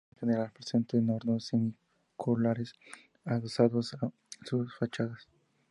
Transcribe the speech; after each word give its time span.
Éstas, 0.03 0.23
en 0.23 0.27
general, 0.27 0.51
presentan 0.51 1.09
hornos 1.11 1.45
semicirculares 1.45 2.73
adosados 3.23 3.93
a 3.93 4.11
sus 4.43 4.75
fachadas. 4.75 5.27